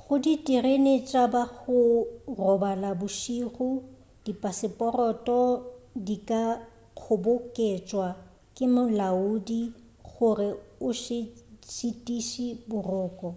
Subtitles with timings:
[0.00, 1.78] go diterene tša ba go
[2.40, 3.66] robala bošego
[4.24, 5.38] dipaseporoto
[6.06, 6.42] di ka
[6.98, 8.08] kgoboketšwa
[8.54, 9.62] ke molaodi
[10.12, 10.48] gore
[10.86, 11.18] o se
[11.74, 13.28] šitišwe boroko